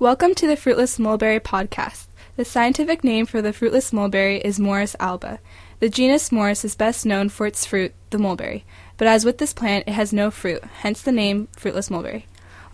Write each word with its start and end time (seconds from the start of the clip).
Welcome 0.00 0.36
to 0.36 0.46
the 0.46 0.54
Fruitless 0.54 1.00
Mulberry 1.00 1.40
Podcast. 1.40 2.06
The 2.36 2.44
scientific 2.44 3.02
name 3.02 3.26
for 3.26 3.42
the 3.42 3.52
fruitless 3.52 3.92
mulberry 3.92 4.38
is 4.38 4.60
Morus 4.60 4.94
alba. 5.00 5.40
The 5.80 5.88
genus 5.88 6.28
Morus 6.30 6.64
is 6.64 6.76
best 6.76 7.04
known 7.04 7.30
for 7.30 7.48
its 7.48 7.66
fruit, 7.66 7.92
the 8.10 8.18
mulberry, 8.18 8.64
but 8.96 9.08
as 9.08 9.24
with 9.24 9.38
this 9.38 9.52
plant, 9.52 9.88
it 9.88 9.94
has 9.94 10.12
no 10.12 10.30
fruit, 10.30 10.62
hence 10.82 11.02
the 11.02 11.10
name 11.10 11.48
fruitless 11.56 11.90
mulberry. 11.90 12.26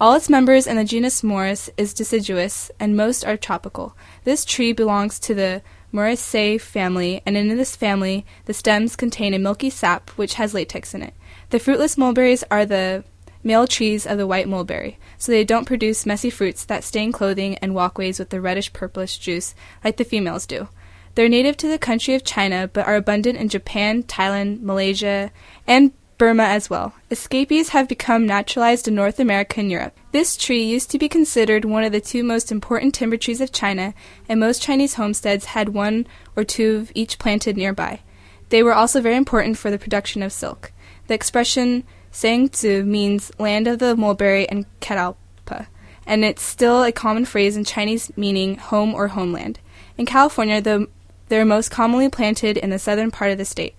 All 0.00 0.14
its 0.14 0.28
members 0.28 0.66
in 0.66 0.74
the 0.74 0.82
genus 0.82 1.22
Morus 1.22 1.70
is 1.76 1.94
deciduous, 1.94 2.72
and 2.80 2.96
most 2.96 3.24
are 3.24 3.36
tropical. 3.36 3.96
This 4.24 4.44
tree 4.44 4.72
belongs 4.72 5.20
to 5.20 5.32
the 5.32 5.62
Moraceae 5.94 6.60
family, 6.60 7.22
and 7.24 7.36
in 7.36 7.56
this 7.56 7.76
family, 7.76 8.26
the 8.46 8.52
stems 8.52 8.96
contain 8.96 9.32
a 9.32 9.38
milky 9.38 9.70
sap 9.70 10.10
which 10.16 10.34
has 10.34 10.54
latex 10.54 10.92
in 10.92 11.02
it. 11.02 11.14
The 11.50 11.60
fruitless 11.60 11.96
mulberries 11.96 12.42
are 12.50 12.66
the 12.66 13.04
male 13.44 13.66
trees 13.66 14.06
of 14.06 14.18
the 14.18 14.26
white 14.26 14.48
mulberry, 14.48 14.98
so 15.18 15.32
they 15.32 15.44
don't 15.44 15.66
produce 15.66 16.06
messy 16.06 16.30
fruits 16.30 16.64
that 16.64 16.84
stain 16.84 17.12
clothing 17.12 17.56
and 17.58 17.74
walkways 17.74 18.18
with 18.18 18.30
the 18.30 18.40
reddish 18.40 18.72
purplish 18.72 19.18
juice 19.18 19.54
like 19.84 19.96
the 19.96 20.04
females 20.04 20.46
do. 20.46 20.68
They're 21.14 21.28
native 21.28 21.56
to 21.58 21.68
the 21.68 21.78
country 21.78 22.14
of 22.14 22.24
China, 22.24 22.70
but 22.72 22.86
are 22.86 22.96
abundant 22.96 23.38
in 23.38 23.48
Japan, 23.48 24.02
Thailand, 24.02 24.62
Malaysia, 24.62 25.30
and 25.66 25.92
Burma 26.16 26.44
as 26.44 26.70
well. 26.70 26.94
Escapees 27.10 27.70
have 27.70 27.88
become 27.88 28.26
naturalized 28.26 28.86
in 28.86 28.94
North 28.94 29.18
America 29.18 29.60
and 29.60 29.70
Europe. 29.70 29.98
This 30.12 30.36
tree 30.36 30.62
used 30.62 30.90
to 30.92 30.98
be 30.98 31.08
considered 31.08 31.64
one 31.64 31.84
of 31.84 31.92
the 31.92 32.00
two 32.00 32.22
most 32.22 32.52
important 32.52 32.94
timber 32.94 33.16
trees 33.16 33.40
of 33.40 33.50
China, 33.50 33.92
and 34.28 34.38
most 34.38 34.62
Chinese 34.62 34.94
homesteads 34.94 35.46
had 35.46 35.70
one 35.70 36.06
or 36.36 36.44
two 36.44 36.76
of 36.76 36.92
each 36.94 37.18
planted 37.18 37.56
nearby. 37.56 38.00
They 38.50 38.62
were 38.62 38.74
also 38.74 39.00
very 39.00 39.16
important 39.16 39.58
for 39.58 39.70
the 39.70 39.78
production 39.78 40.22
of 40.22 40.32
silk. 40.32 40.72
The 41.08 41.14
expression 41.14 41.84
Sangzi 42.12 42.84
means 42.84 43.32
land 43.38 43.66
of 43.66 43.78
the 43.78 43.96
mulberry 43.96 44.46
and 44.48 44.66
catalpa, 44.80 45.66
and 46.06 46.24
it's 46.24 46.42
still 46.42 46.84
a 46.84 46.92
common 46.92 47.24
phrase 47.24 47.56
in 47.56 47.64
Chinese 47.64 48.12
meaning 48.16 48.56
home 48.56 48.94
or 48.94 49.08
homeland. 49.08 49.58
In 49.96 50.04
California, 50.04 50.60
the, 50.60 50.88
they're 51.28 51.46
most 51.46 51.70
commonly 51.70 52.10
planted 52.10 52.58
in 52.58 52.70
the 52.70 52.78
southern 52.78 53.10
part 53.10 53.30
of 53.30 53.38
the 53.38 53.46
state. 53.46 53.74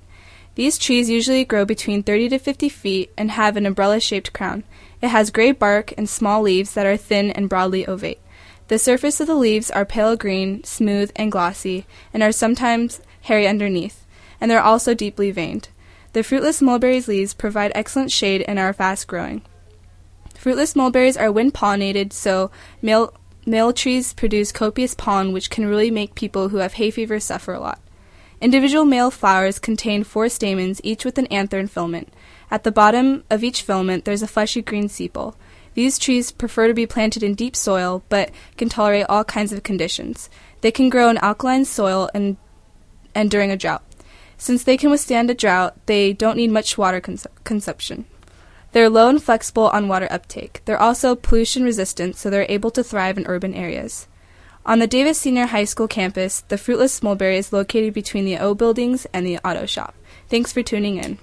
These 0.55 0.77
trees 0.77 1.09
usually 1.09 1.45
grow 1.45 1.63
between 1.63 2.03
30 2.03 2.29
to 2.29 2.39
50 2.39 2.69
feet 2.69 3.11
and 3.17 3.31
have 3.31 3.55
an 3.55 3.65
umbrella 3.65 3.99
shaped 3.99 4.33
crown. 4.33 4.63
It 5.01 5.09
has 5.09 5.31
gray 5.31 5.51
bark 5.51 5.93
and 5.97 6.09
small 6.09 6.41
leaves 6.41 6.73
that 6.73 6.85
are 6.85 6.97
thin 6.97 7.31
and 7.31 7.49
broadly 7.49 7.85
ovate. 7.87 8.19
The 8.67 8.79
surface 8.79 9.19
of 9.19 9.27
the 9.27 9.35
leaves 9.35 9.69
are 9.69 9.85
pale 9.85 10.15
green, 10.15 10.63
smooth, 10.63 11.11
and 11.15 11.31
glossy, 11.31 11.85
and 12.13 12.23
are 12.23 12.31
sometimes 12.31 13.01
hairy 13.21 13.47
underneath, 13.47 14.05
and 14.39 14.49
they're 14.49 14.61
also 14.61 14.93
deeply 14.93 15.31
veined. 15.31 15.69
The 16.13 16.23
fruitless 16.23 16.61
mulberry's 16.61 17.07
leaves 17.07 17.33
provide 17.33 17.71
excellent 17.73 18.11
shade 18.11 18.45
and 18.47 18.59
are 18.59 18.71
fast 18.71 19.07
growing. 19.07 19.41
Fruitless 20.35 20.75
mulberries 20.75 21.17
are 21.17 21.31
wind 21.31 21.53
pollinated, 21.53 22.13
so 22.13 22.51
male, 22.81 23.13
male 23.45 23.73
trees 23.73 24.13
produce 24.13 24.51
copious 24.51 24.93
pollen, 24.93 25.31
which 25.31 25.49
can 25.49 25.65
really 25.65 25.89
make 25.89 26.15
people 26.15 26.49
who 26.49 26.57
have 26.57 26.73
hay 26.73 26.91
fever 26.91 27.19
suffer 27.19 27.53
a 27.53 27.59
lot. 27.59 27.79
Individual 28.41 28.85
male 28.85 29.09
flowers 29.09 29.57
contain 29.57 30.03
four 30.03 30.29
stamens, 30.29 30.81
each 30.83 31.05
with 31.05 31.17
an 31.17 31.27
anther 31.27 31.65
filament. 31.65 32.13
At 32.51 32.63
the 32.63 32.71
bottom 32.71 33.23
of 33.29 33.43
each 33.43 33.61
filament, 33.61 34.05
there's 34.05 34.21
a 34.21 34.27
fleshy 34.27 34.61
green 34.61 34.89
sepal. 34.89 35.33
These 35.73 35.97
trees 35.97 36.31
prefer 36.31 36.67
to 36.67 36.73
be 36.73 36.85
planted 36.85 37.23
in 37.23 37.33
deep 37.33 37.55
soil, 37.55 38.03
but 38.09 38.29
can 38.57 38.69
tolerate 38.69 39.07
all 39.09 39.23
kinds 39.23 39.51
of 39.51 39.63
conditions. 39.63 40.29
They 40.61 40.71
can 40.71 40.89
grow 40.89 41.09
in 41.09 41.17
alkaline 41.17 41.65
soil 41.65 42.09
and, 42.13 42.37
and 43.15 43.31
during 43.31 43.49
a 43.49 43.57
drought. 43.57 43.81
Since 44.43 44.65
they 44.65 44.75
can 44.75 44.91
withstand 44.91 45.29
a 45.29 45.33
drought, 45.33 45.73
they 45.85 46.11
don't 46.11 46.35
need 46.35 46.51
much 46.51 46.77
water 46.77 46.99
cons- 46.99 47.25
consumption. 47.45 48.03
They're 48.73 48.89
low 48.89 49.07
and 49.07 49.23
flexible 49.23 49.69
on 49.69 49.87
water 49.87 50.09
uptake. 50.11 50.61
They're 50.65 50.81
also 50.81 51.15
pollution 51.15 51.63
resistant, 51.63 52.17
so 52.17 52.29
they're 52.29 52.45
able 52.49 52.69
to 52.71 52.83
thrive 52.83 53.17
in 53.17 53.25
urban 53.25 53.53
areas. 53.53 54.09
On 54.65 54.79
the 54.79 54.85
Davis 54.85 55.17
Senior 55.17 55.45
High 55.45 55.63
School 55.63 55.87
campus, 55.87 56.41
the 56.41 56.57
fruitless 56.57 57.01
mulberry 57.01 57.37
is 57.37 57.53
located 57.53 57.93
between 57.93 58.25
the 58.25 58.37
O 58.37 58.53
buildings 58.53 59.07
and 59.13 59.25
the 59.25 59.39
auto 59.47 59.65
shop. 59.65 59.95
Thanks 60.27 60.51
for 60.51 60.61
tuning 60.61 60.97
in. 60.97 61.19